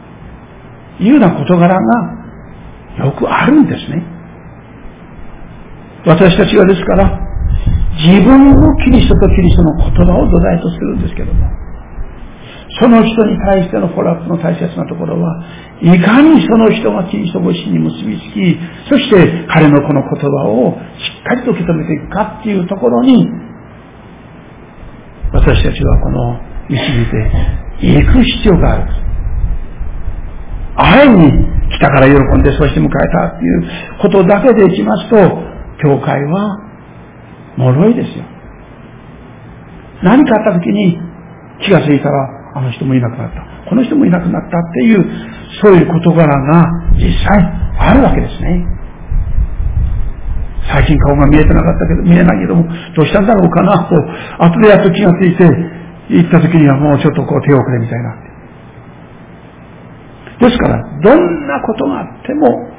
[1.00, 4.04] いうような事柄がよくあるんですね。
[6.06, 7.20] 私たちはですから、
[7.96, 11.61] 自分をキリストとキリストの言葉を土台とするんですけども、
[12.82, 15.46] その人に対してのフォローアップの大切なところは、
[15.82, 18.58] いかにその人がキリストご自身に結びつき、
[18.90, 23.28] そして彼のこの言葉をしっかりと受け止めていくかっていうところに、
[25.32, 27.06] 私たちはこの導い
[27.80, 28.88] ていく必要がある。
[30.76, 31.32] あえに
[31.70, 35.16] 来たから喜んでそして迎えたっていうことだけでいきますと、
[35.84, 36.58] 教会は
[37.58, 38.26] 脆いですよ。
[40.04, 40.98] 何かあった時に
[41.62, 43.70] 気がついたら、あの人もいなくなった。
[43.70, 45.06] この人もいなくなったっていう、
[45.62, 47.40] そういう事柄が実際
[47.80, 48.66] あるわけですね。
[50.72, 52.64] 最近顔が見えてなかったけど、見えないけども、
[52.96, 53.96] どうしたんだろうかなと、
[54.46, 55.44] 後でやっと気がついて、
[56.10, 58.32] 行った時にはもうちょっとこう手遅れみたいな。
[60.42, 62.72] ですから、どんなことがあっても、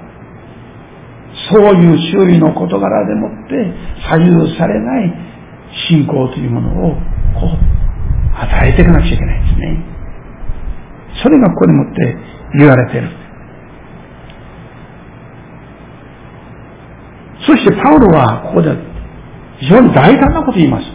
[1.50, 3.72] そういう周囲の事柄でもって
[4.08, 5.14] 左右されない
[5.88, 7.81] 信仰というものを、こう、
[8.34, 9.84] 与えていかなくちゃいけないんですね。
[11.22, 12.16] それがここでもって
[12.58, 13.08] 言われている。
[17.46, 18.70] そしてパウロはここで
[19.58, 20.86] 非常に大胆なことを言います。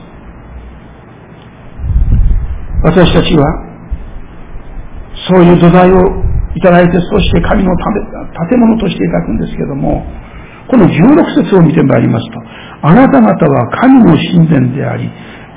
[2.84, 3.44] 私たちは、
[5.28, 5.96] そういう土台を
[6.56, 10.06] いただいて、そして神の建物としていただくんですけども、
[10.70, 12.40] この16節を見てまいりますと、
[12.82, 15.10] あなた方は神の神殿であり、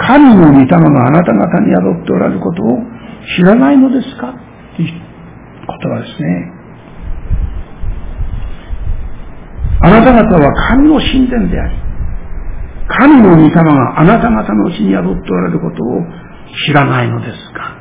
[0.07, 2.79] 神の御霊があなた方に宿っておられることを
[3.37, 4.31] 知らないのですか？
[4.31, 5.03] っていう言
[5.67, 6.53] 葉ですね。
[9.83, 11.77] あなた方は神の神殿であり、
[12.89, 16.03] 神の御霊があなた方のうちに宿っておられることを
[16.67, 17.77] 知らないのですか？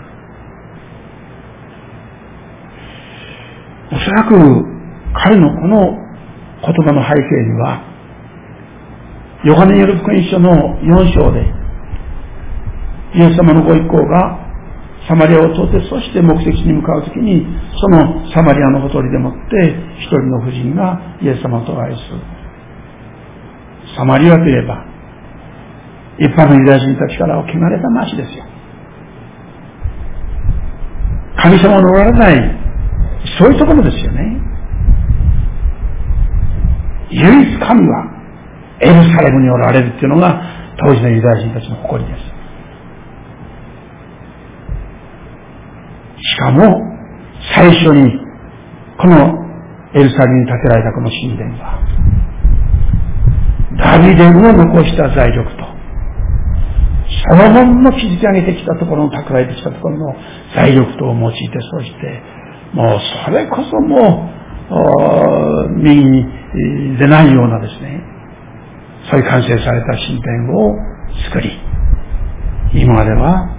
[3.92, 4.36] おそらく
[5.14, 5.98] 彼のこの
[6.62, 7.82] 言葉の背景には、
[9.46, 11.59] ヨハネによる福音書の4章で、
[13.16, 14.50] イエス様のご一行が
[15.08, 17.46] サマリアを通って、そして目的地に向かうときに、
[17.80, 22.20] そのサマリアのほとりでもって、一人の婦人がイエス様と愛する。
[23.96, 24.86] サマリアといえば、
[26.20, 28.44] 一般のユダヤ人たちからは汚れた町ですよ。
[31.42, 32.60] 神様のおられない、
[33.40, 34.42] そういうところですよね。
[37.12, 38.06] 唯一神は
[38.82, 40.42] エルサレムにおられるっていうのが
[40.78, 42.29] 当時のユダヤ人たちの誇りです。
[46.30, 46.62] しかも、
[47.56, 48.20] 最初に、
[48.98, 49.16] この
[49.94, 51.80] エルサレムに建てられたこの神殿は、
[53.78, 55.64] ダビデの残した財力と、
[57.30, 60.16] ソロモンの築き上げてきたところの蓄えてきたところの
[60.56, 61.40] 財力とを用いて、
[61.72, 62.22] そして、
[62.74, 64.30] もうそれこそも
[64.70, 66.26] う、右に
[66.98, 68.04] 出ないようなですね、
[69.10, 70.76] そういう完成された神殿を
[71.32, 71.52] 作り、
[72.74, 73.59] 今までは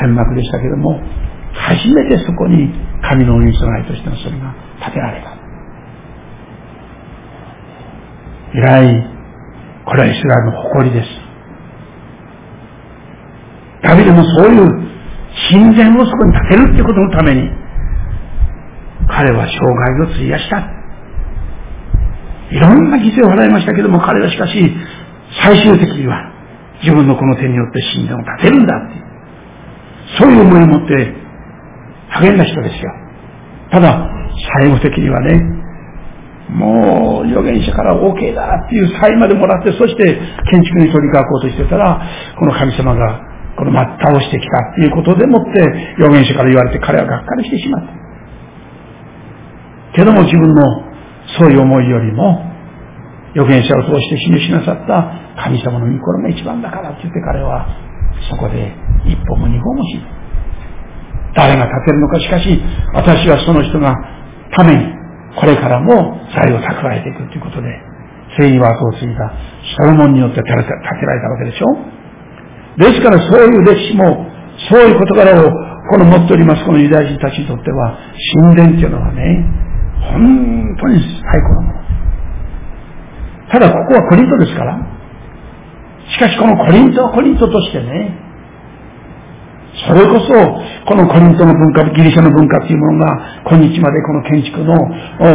[0.00, 1.00] 天幕でしたけども、
[1.54, 5.42] 初めてそこに神のお見備えとしてのそれが建てられた。
[8.54, 9.06] 以来、
[9.84, 11.08] これはイスラエルの誇りです。
[13.82, 14.66] ダビデもそういう
[15.50, 17.50] 神殿をそこに建てるってことのために、
[19.08, 20.58] 彼は生涯を費やした。
[22.50, 24.76] いろんな犠牲を払いましたけども、彼はしかし、
[25.42, 26.32] 最終的には
[26.82, 29.11] 自分のこの手によって神殿を建てるんだって、
[30.18, 31.14] そういう思いを持って
[32.20, 32.92] 励んだ人ですよ。
[33.70, 34.08] ただ、
[34.60, 35.40] 最後的にはね、
[36.50, 40.20] もう預言者から OK だっていうサインまでもらって、そして
[40.50, 42.02] 建築に取り掛こうとしてたら、
[42.38, 45.60] この神様がこのま倒してきたっていうことでもって
[45.96, 47.92] 預言者から言われて彼はがっかりしてしまった。
[49.94, 50.62] けども自分の
[51.38, 52.44] そういう思いよりも
[53.34, 57.68] 預言者を通して示しなさった神様の御心が一番だからって言って彼は
[58.30, 58.72] そこで
[59.06, 60.00] 一歩も二歩もし
[61.34, 62.60] 誰が立てるのかしかし
[62.94, 63.94] 私はその人が
[64.56, 64.84] ために
[65.40, 67.68] これからも財を蓄えていくということで
[68.38, 69.32] 正義枠を継いだ
[69.76, 72.02] ソロモンによって建てられたわけでしょ。
[72.78, 74.26] ですからそういう歴史も、
[74.70, 75.50] そういう事柄を、
[75.90, 77.98] この持っております、このユダヤ人たちにとっては、
[78.34, 79.44] 神殿っていうのはね、
[80.00, 81.82] 本当に最高なもの。
[83.50, 84.78] ただここはコリントですから、
[86.08, 88.16] しかしこのコリントはコリントとしてね、
[89.86, 90.32] それこそ、
[90.86, 94.74] このコリントの文化、ギリシャの文化というものが、今日までこの建築の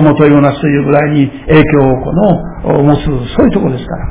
[0.01, 3.05] 元をなすというぐらいに影響をこの持つ、
[3.35, 4.07] そういうところですから、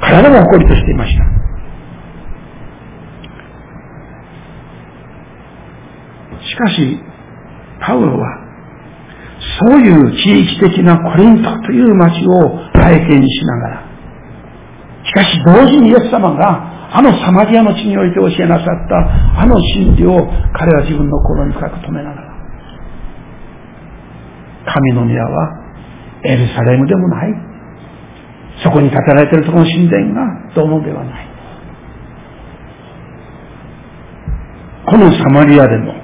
[0.00, 1.24] 体も誇りとしていました。
[6.40, 7.00] しかし、
[7.80, 8.38] パウロは、
[9.60, 13.82] そういう地域的なコリントという町を背景にしながら、
[15.04, 20.14] しかし同時にイエス様があのサマリアの地において教えなさったあの真理を
[20.54, 22.34] 彼は自分の心に深く止めながら、
[24.72, 25.50] 神の宮は
[26.22, 27.34] エルサレムでもない。
[28.62, 31.28] そこに建てられているその神殿がどうもではない。
[34.86, 35.94] このサマリアでも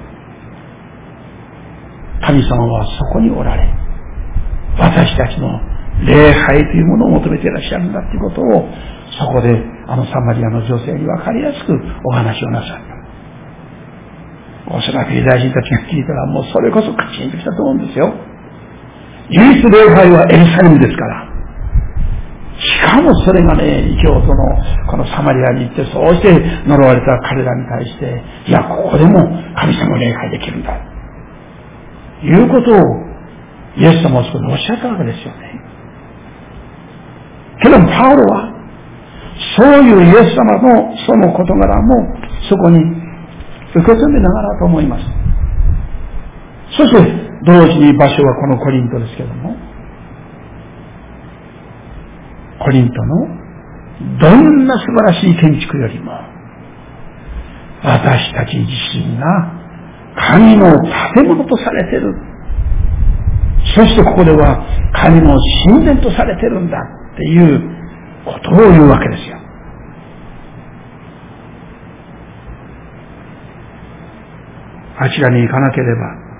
[2.22, 3.72] 神様はそこにおられ、
[4.76, 5.60] 私たちの
[6.04, 8.68] 礼拝というものを求めていらっしゃるんだということを、
[9.20, 9.54] そこで
[9.86, 11.72] あのサマリアの女性に分かりやすく
[12.04, 12.78] お話をなさっ
[14.66, 14.74] た。
[14.74, 18.12] おそらくユダヤ人たちが聞いたらもうそれこそカチンときたと思うんですよ。
[19.30, 21.30] 唯一礼拝はエルサレムですから。
[22.60, 24.34] しかもそれがね、異教徒の
[24.90, 26.28] このサマリアに行って、そうして
[26.66, 29.18] 呪われた彼らに対して、いや、ここでも
[29.56, 30.76] 神様を礼拝できるんだ。
[32.22, 32.80] いうことを
[33.76, 35.60] イエス様はそこでおっしゃったわけですよね。
[37.62, 38.59] けどパウロは、
[39.56, 42.14] そういうイエス様のその事柄も
[42.48, 42.78] そこに
[43.74, 45.04] 受け止めながらと思います。
[46.76, 49.56] そして、同時に場所はこのコリントですけども、
[52.62, 53.40] コリントの
[54.20, 56.12] どんな素晴らしい建築よりも、
[57.82, 59.60] 私たち自身が
[60.16, 60.70] 神の
[61.14, 62.14] 建物とされてる。
[63.74, 67.79] そしてここでは神の神殿とされてるんだっていう
[68.24, 69.38] ことを言うわけですよ。
[74.98, 76.30] あちらに行かなければ、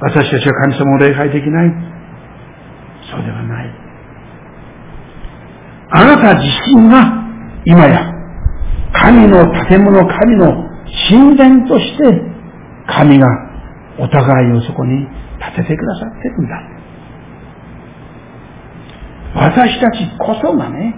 [0.00, 1.70] 私たちは神様を礼拝できない。
[3.10, 3.70] そうではない。
[5.90, 7.04] あなた自身が
[7.66, 8.12] 今や
[8.92, 10.70] 神の建物、神の
[11.08, 12.22] 神殿として
[12.86, 13.26] 神が
[13.98, 15.06] お互いをそこに
[15.54, 16.83] 建ててくださってるんだ。
[19.34, 20.94] 私たちこそがね、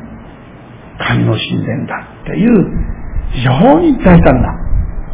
[0.98, 2.96] 神の神殿だっていう
[3.32, 4.48] 非常に大胆な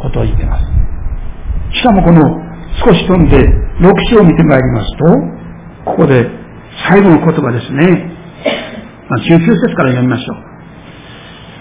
[0.00, 0.64] ことを言ってます。
[1.76, 2.20] しかもこの
[2.84, 6.26] 少し飛んで6章を見てまいりますと、ここで
[6.88, 8.10] 最後の言葉ですね。
[9.08, 10.52] ま、19節から読みましょう。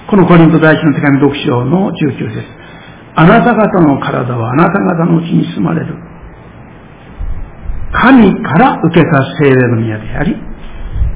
[0.09, 2.43] このコリント第一の手紙6章の19節
[3.15, 5.95] あなた方の体はあなた方のうちに住まれる。
[7.93, 10.35] 神から受けた精霊の宮であり、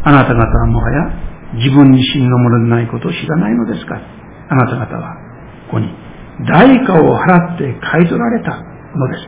[0.05, 1.09] あなた方はもはや
[1.55, 3.97] 自分自身のものでないことを知らないのですか？
[3.97, 5.17] あなた方は
[5.67, 5.89] ここに
[6.47, 8.55] 代価を払って買い取られた
[8.95, 9.27] のです。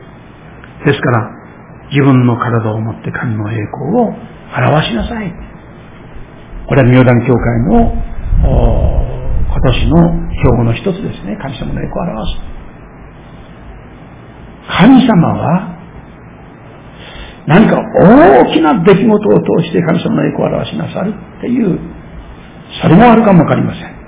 [0.86, 1.30] ですから、
[1.90, 4.14] 自分の体を持って神の栄光を
[4.54, 5.34] 表しなさい。
[6.68, 7.92] これは妙談教会の
[9.48, 11.36] 今年の標語の一つですね。
[11.40, 12.40] 神様の栄光を表す。
[14.78, 15.77] 神様は
[17.48, 21.80] 何か大きな出来事を通して神様の栄光を表しなさるっていう、
[22.82, 23.98] それもあるかもわかりません。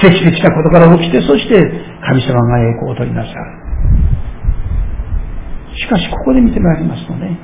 [0.00, 1.54] 奇跡的なことから起きて、そして
[2.00, 3.36] 神様が栄光を取りなさる。
[5.76, 7.38] しかし、ここで見てまいりますとね、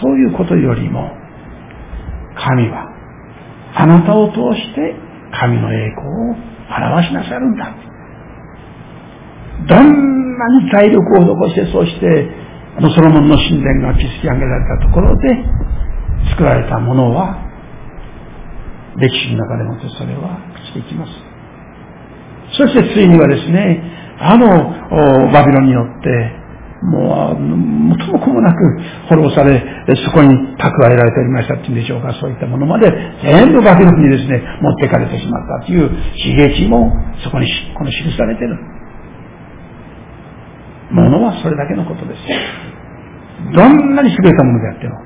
[0.00, 1.12] そういうことよりも、
[2.34, 2.88] 神は、
[3.74, 4.96] あなたを通して
[5.38, 6.34] 神の栄光を
[6.96, 7.74] 表しなさるんだ。
[9.68, 12.45] どんなに体力を残して、そして、
[12.76, 15.28] このソロモンの神殿が築き上げられたところで、
[16.30, 17.42] 作られたものは、
[18.96, 21.12] 歴史の中でもってそれは朽ちていきます。
[22.56, 23.82] そしてついにはですね、
[24.18, 24.48] あの
[25.32, 26.46] バビロンによって、
[26.82, 28.58] もう、元も子もなく
[29.08, 29.64] 滅ぼされ、
[30.04, 35.90] そこに蓄えられておりましたっていうんでしょうか、そういったものまで全部バビロンにですね、持ってかれてしまったという
[36.36, 36.92] 悲劇も
[37.24, 38.58] そこにこの記されている。
[40.90, 42.20] ものはそれだけのことです。
[43.54, 44.96] どんなに優れたものであっても。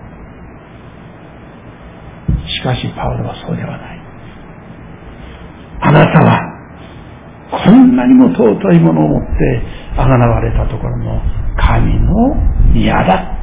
[2.49, 4.01] しかし、パウロはそうではない。
[5.81, 6.40] あなたは、
[7.64, 9.62] こんなにも尊いものを持って
[9.97, 11.23] あがなわれたところの
[11.57, 12.35] 神の
[12.73, 13.37] 宮だ。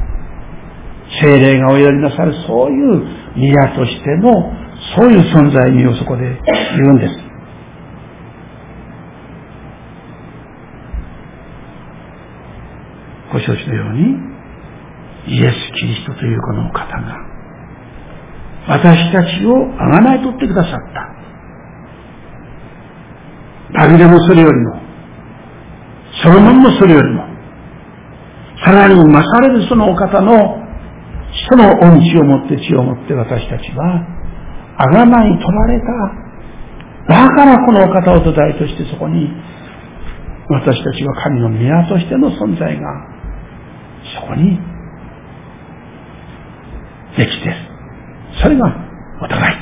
[1.20, 3.02] 精霊がお祈りなさるそういう
[3.36, 4.30] 宮としての
[4.96, 7.27] そういう存在にをそこで言うんです。
[13.48, 14.02] ご承知のように、
[15.26, 17.16] イエス・キリストというこの方が、
[18.68, 21.08] 私たちをあがないとってくださった。
[23.80, 24.80] ダビデもそれよりも、
[26.22, 27.24] ソロモンもそれよりも、
[28.64, 30.62] さらに増されるそのお方の、
[31.48, 34.06] その恩知を持って血を持って私たちは、
[34.76, 37.24] あがない取られた。
[37.24, 39.30] だからこのお方を土台としてそこに、
[40.50, 43.17] 私たちは神の宮としての存在が
[44.14, 44.58] そこに
[47.16, 47.68] できて
[48.42, 48.66] それが
[49.22, 49.56] お互い。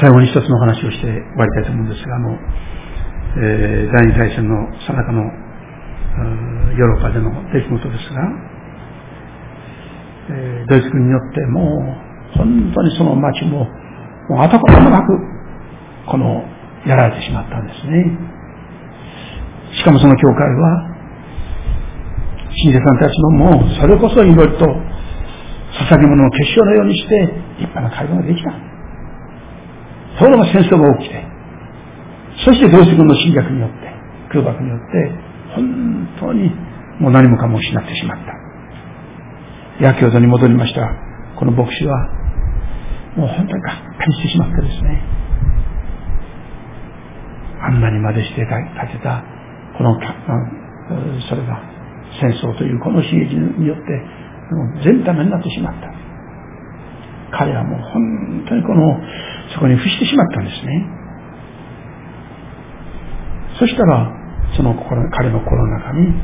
[0.00, 2.38] 最後に一つの話をして終わりたいと思うんですが、あの、
[3.36, 4.54] えー、第二大戦の
[4.86, 8.22] さなかのヨーロッパでの出来事ですが、
[10.30, 11.62] えー、ドイツ軍によっても
[12.34, 13.66] う本当にその町も
[14.28, 15.12] もう跡形もなく
[16.10, 16.42] この
[16.86, 18.18] やられてしまったんですね。
[19.78, 20.93] しかもその教会は
[22.64, 27.20] 信者さんたちのもうそれこそ祈りと捧げ物の結晶のようにして
[27.60, 28.50] 立派な会話ができた。
[30.16, 31.24] ところが戦争が起きて、
[32.46, 33.76] そしてドイツ軍の侵略によって、
[34.30, 35.12] 空爆によって、
[35.56, 36.50] 本当に
[37.00, 39.84] もう何もかも失ってしまった。
[39.84, 40.88] 野球座に戻りました。
[41.36, 42.08] この牧師は、
[43.16, 45.02] もう本当にがっかりしてしまってですね。
[47.60, 49.24] あんなにまでして建てた、
[49.76, 49.98] この
[51.28, 51.73] それが
[52.20, 53.82] 戦争というこの悲劇によって
[54.84, 55.90] 全ダメになってしまった。
[57.36, 59.00] 彼はもう本当にこの、
[59.52, 60.86] そこに伏してしまったんですね。
[63.58, 64.12] そしたら、
[64.56, 66.14] その心彼の心の中に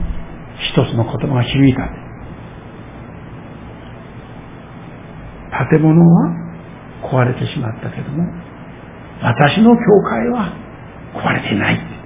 [0.72, 1.88] 一つの言葉が響いた。
[5.70, 6.30] 建物は
[7.02, 8.24] 壊れてしまったけども、
[9.22, 10.54] 私の教会は
[11.14, 11.99] 壊れていない。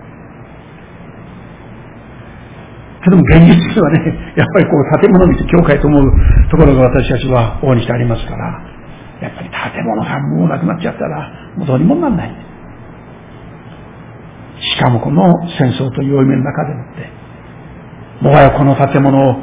[3.05, 4.01] けども現実はね、
[4.35, 6.13] やっぱりこう建物見て教会と思う
[6.51, 8.61] ところが私たちは大にしてありますから、
[9.21, 12.31] やっぱり建物がもうなくなっちゃったら、もうどうにもなんない。
[14.59, 17.25] しかもこの戦争という負い目の中でもって、
[18.23, 19.41] もはやこの建物を、こ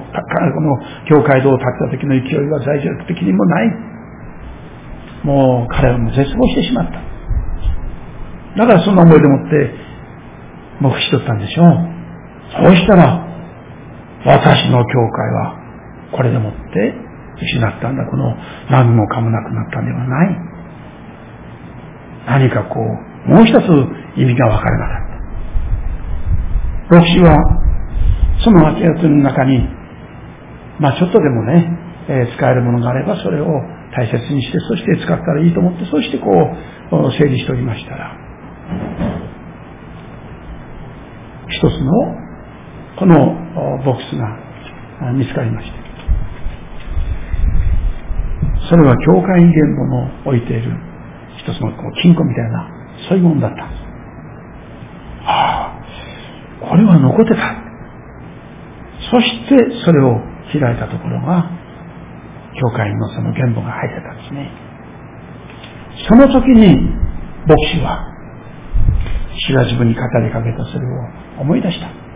[0.62, 3.72] の教会堂を建てた時の勢いは在住的にもない。
[5.24, 7.00] もう彼はもう絶望してしまった。
[8.58, 9.76] だからそんな思いでもって、
[10.80, 12.02] 目視取ったんでしょう。
[12.66, 13.31] そうしたら、
[14.26, 15.58] 私の教会は
[16.12, 17.12] これでもって
[17.42, 18.06] 失ったんだ。
[18.06, 18.36] この
[18.70, 20.38] 何もかもなくなったんではない。
[22.28, 23.66] 何かこう、もう一つ
[24.18, 26.96] 意味が分からなかった。
[26.98, 27.36] 牧師は、
[28.44, 29.68] その8月の中に、
[30.80, 31.78] まあちょっとでもね、
[32.10, 33.48] えー、使えるものがあればそれを
[33.96, 38.18] 大切にして、そして使ったらいいと思って、そしてこう、整理しておりましたら、
[41.48, 42.31] 一つの、
[43.02, 43.18] この
[43.84, 44.38] ボックスが
[45.18, 45.74] 見つかりました。
[48.70, 50.72] それは教会に原物を置いている
[51.40, 52.70] 一つのこう金庫みたいな、
[53.10, 53.82] そういうものだったんです。
[55.26, 55.82] あ
[56.62, 57.56] あ、これは残ってた。
[59.10, 60.22] そしてそれを
[60.54, 61.50] 開いたところが、
[62.62, 64.52] 教会のその原本が入ってたんですね。
[66.08, 66.78] その時に、
[67.48, 68.06] 牧師は、
[69.48, 72.11] 主が自分に語りかけたそれを思い出した。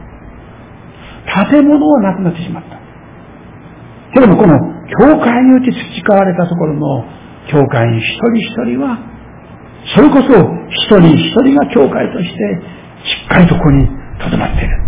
[1.52, 2.80] 建物はなくなってしまった。
[4.14, 4.58] けれどもこの
[4.88, 7.04] 教会によって培われたところの
[7.52, 8.98] 教会員一人一人は、
[9.94, 10.34] それこそ
[10.70, 12.40] 一人一人が教会として
[13.04, 14.86] しっかりとここに留まっている。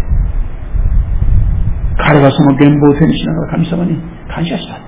[1.97, 4.79] 彼はその原貌を手にしながら神様に感謝した。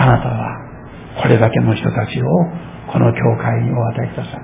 [0.00, 0.58] あなたは
[1.22, 2.26] これだけの人たちを
[2.92, 4.38] この教会にお与えくださった。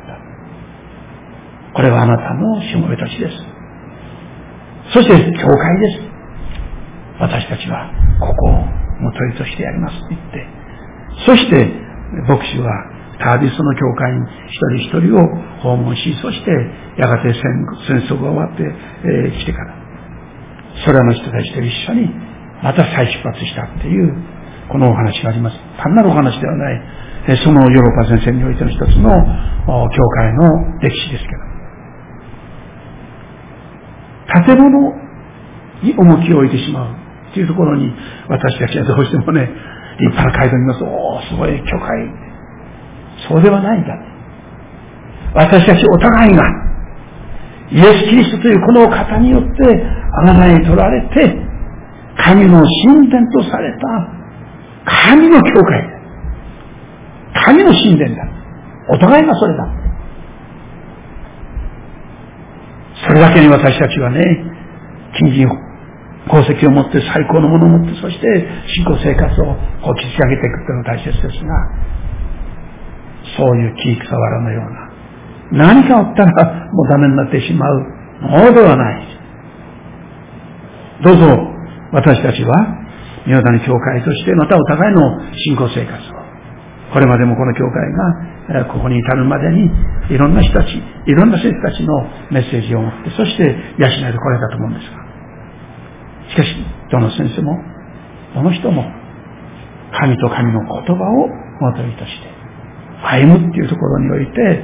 [1.75, 3.54] これはあなたのしもべたちです。
[4.95, 6.01] そして教会です。
[7.19, 7.91] 私たちは
[8.21, 8.65] ここを
[9.03, 10.47] 元りとしてやりますと言って、
[11.27, 11.67] そして
[12.29, 12.71] 牧師は
[13.19, 14.55] タービスの教会に一
[14.91, 15.19] 人一人を
[15.63, 16.51] 訪問し、そして
[16.97, 19.75] やがて戦争が終わって、えー、来てから、
[20.85, 22.11] それらの人たちと一緒に
[22.63, 24.15] また再出発したっていう
[24.71, 25.57] このお話があります。
[25.83, 26.83] 単なるお話ではない、
[27.43, 29.11] そのヨーロッパ先生においての一つの
[29.91, 31.54] 教会の歴史ですけど。
[34.47, 34.95] 建物
[35.83, 36.95] に重きを置いてしまう
[37.31, 37.93] っていうところに
[38.29, 39.51] 私たちはどうしてもね、
[40.01, 40.85] 立派な街道にいます。
[40.85, 42.25] おー、すごい教会。
[43.29, 43.95] そうではないんだ。
[45.35, 46.43] 私たちお互いが、
[47.71, 49.49] イエス・キリストというこの方によって、
[50.21, 51.37] あなたに取られて、
[52.17, 54.25] 神の神殿とされた
[55.09, 55.95] 神の教会。
[57.47, 58.23] 神の神殿だ。
[58.91, 59.84] お互いがそれだ。
[63.07, 64.21] それだけに私たちはね、
[65.19, 65.49] 金銀
[66.27, 68.27] 功績を持って最高のものを持って、そして
[68.75, 69.45] 信仰生活を
[69.83, 71.55] こう築き上げていくというのが大切ですが、
[73.37, 74.63] そういう木草わらのよ
[75.53, 77.81] うな、何かあったらもうダメになってしまう
[78.23, 79.07] ものではない。
[81.03, 81.55] どうぞ
[81.93, 82.85] 私たちは
[83.27, 86.14] 宮谷教会として、またお互いの信仰生活を、
[86.95, 89.69] これまでもこの教会が、ここに至るまでに、
[90.15, 93.43] いろんな人たち、いろんな生徒たちのメッセージを持って、そして
[93.79, 95.05] 養いでこられたと思うんですが、
[96.31, 96.55] しかし、
[96.93, 97.59] どの先生も、
[98.37, 98.85] どの人も、
[99.91, 101.29] 神と神の言葉を
[101.61, 102.29] 元にとして、
[103.03, 104.63] 歩むっていうところにおいて、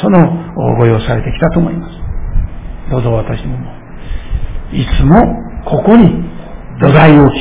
[0.00, 1.94] そのご用されてきたと思います。
[2.90, 3.72] どうぞ私もも、
[4.72, 5.16] いつも
[5.64, 6.24] ここに
[6.80, 7.38] 土台を置き、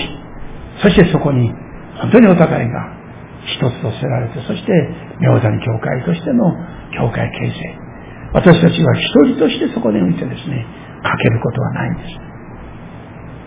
[0.81, 1.53] そしてそこに、
[2.01, 3.00] 本当にお互いが
[3.45, 4.71] 一つとせられて、そして、
[5.19, 6.51] 明山教会としての
[6.93, 7.91] 教会形成。
[8.33, 10.65] 私たちは一人としてそこにおいてですね、
[11.03, 12.31] かけることはないんです。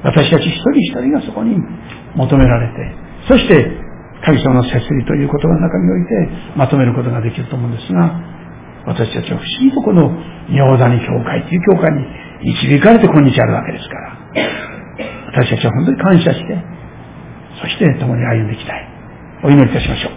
[0.04, 1.56] 私たち一人一人がそこに
[2.16, 2.94] 求められて、
[3.28, 3.84] そして、
[4.24, 8.20] 神様の摂理という言葉の中においてまとめることができると思うんですが、
[8.86, 10.10] 私たちは不思議とこの
[10.48, 12.04] 明谷教会という教会に
[12.52, 14.18] 導かれて今日あるわけですから、
[15.32, 16.64] 私たちは本当に感謝して、
[17.60, 18.93] そして共に歩んでいきたい。
[19.44, 20.12] お祈りいたしましょう。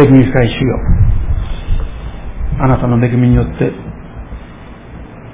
[0.00, 0.78] 恵み深い主よ。
[2.60, 3.72] あなたの恵みによって、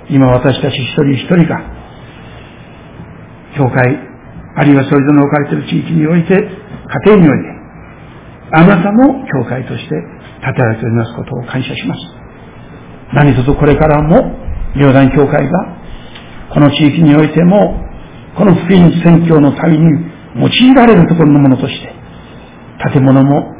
[0.09, 1.61] 今私たち一人一人が、
[3.59, 3.77] 教会、
[4.57, 7.51] あるいはそれぞれの置かれている地域において、家庭において、
[8.53, 9.95] あなたの教会として
[10.41, 12.01] 立てられておりますことを感謝します。
[13.13, 14.35] 何卒これからも、
[14.77, 15.77] 両団教会が、
[16.55, 17.85] この地域においても、
[18.35, 21.93] この福音宣教のために用いられるところのものとして、
[22.93, 23.55] 建物も、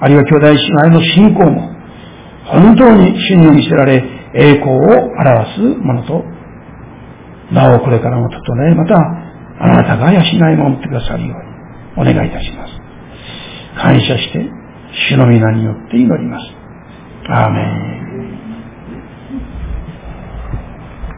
[0.00, 1.70] あるいは兄弟姉妹の信仰も、
[2.46, 4.02] 本当に主に見せられ、
[4.34, 6.24] 栄光を表すものと、
[7.52, 8.96] なおこれからも整え、また、
[9.60, 11.34] あなたが養い守ってくださるよ
[11.96, 12.72] うに、お願いいたします。
[13.80, 14.50] 感謝して、
[15.10, 16.46] 主の皆によって祈ります。
[17.28, 18.03] アーメン。